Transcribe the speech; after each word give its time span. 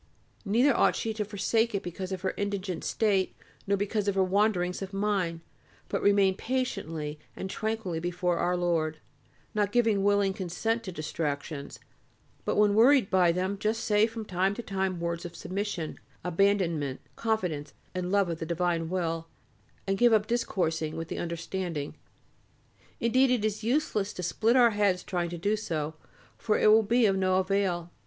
Neither 0.45 0.75
ought 0.75 0.95
she 0.95 1.13
to 1.13 1.23
forsake 1.23 1.75
it 1.75 1.83
because 1.83 2.11
of 2.11 2.21
her 2.21 2.33
indigent 2.35 2.83
state 2.83 3.35
nor 3.67 3.77
because 3.77 4.07
of 4.07 4.15
her 4.15 4.23
wanderings 4.23 4.81
of 4.81 4.93
mind, 4.93 5.41
but 5.89 6.01
remain 6.01 6.35
patiently 6.35 7.19
and 7.35 7.51
tranquilly 7.51 7.99
before 7.99 8.39
Our 8.39 8.57
Lord, 8.57 8.97
not 9.53 9.71
giving 9.71 10.03
willing 10.03 10.33
consent 10.33 10.81
to 10.85 10.91
distractions, 10.91 11.77
but 12.45 12.55
when 12.55 12.73
worried 12.73 13.11
by 13.11 13.31
them 13.31 13.59
just 13.59 13.83
say 13.83 14.07
from 14.07 14.25
time 14.25 14.55
to 14.55 14.63
time 14.63 14.99
words 14.99 15.23
of 15.23 15.35
submission, 15.35 15.99
abandonment, 16.23 16.99
confidence, 17.15 17.75
and 17.93 18.11
love 18.11 18.27
of 18.27 18.39
the 18.39 18.45
divine 18.47 18.89
will, 18.89 19.27
and 19.85 19.99
give 19.99 20.13
up 20.13 20.25
discoursing 20.25 20.97
with 20.97 21.09
the 21.09 21.19
understanding; 21.19 21.93
indeed 22.99 23.29
it 23.29 23.45
is 23.45 23.63
useless 23.63 24.13
to 24.13 24.23
split 24.23 24.55
our 24.55 24.71
heads 24.71 25.03
trying 25.03 25.29
to 25.29 25.37
do 25.37 25.55
so, 25.55 25.93
for 26.39 26.57
it 26.57 26.71
will 26.71 26.81
be 26.81 27.05
of 27.05 27.15
no 27.15 27.35
avail. 27.35 27.91